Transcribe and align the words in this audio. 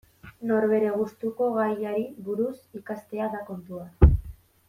Norbere 0.51 0.87
gustuko 1.01 1.49
gaiari 1.57 2.07
buruz 2.29 2.55
ikastea 2.81 3.31
da 3.35 3.43
kontua. 3.51 3.87